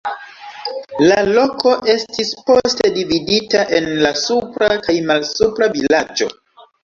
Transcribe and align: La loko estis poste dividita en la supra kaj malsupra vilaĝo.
La 1.09 1.17
loko 1.33 1.73
estis 1.93 2.31
poste 2.47 2.89
dividita 2.95 3.61
en 3.81 3.91
la 4.07 4.13
supra 4.23 4.71
kaj 4.87 4.97
malsupra 5.11 5.69
vilaĝo. 5.77 6.31